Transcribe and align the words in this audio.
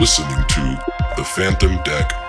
listening 0.00 0.44
to 0.48 0.78
the 1.16 1.24
Phantom 1.24 1.74
Deck 1.84 2.25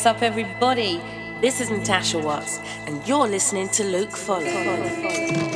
what's 0.00 0.06
up, 0.06 0.22
everybody? 0.22 0.98
This 1.42 1.60
is 1.60 1.68
Natasha 1.68 2.18
Watts, 2.18 2.58
and 2.86 3.06
you're 3.06 3.28
listening 3.28 3.68
to 3.68 3.84
Luk 3.84 4.08
Follin. 4.08 5.49